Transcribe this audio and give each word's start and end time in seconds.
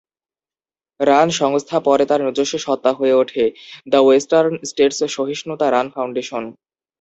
Run 0.99 1.27
সংস্থা 1.39 1.77
পরে 1.79 2.03
তার 2.05 2.21
নিজস্ব 2.23 2.55
সত্তা 2.57 2.91
হয়ে 2.99 3.15
ওঠে: 3.21 3.43
দ্য 3.87 3.99
ওয়েস্টার্ন 4.03 4.53
স্টেটস 4.69 4.99
সহিষ্ণুতা 5.15 5.65
রান 5.69 5.87
ফাউন্ডেশন। 5.95 6.43